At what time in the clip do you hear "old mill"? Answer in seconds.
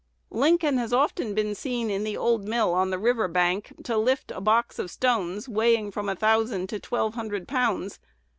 2.17-2.73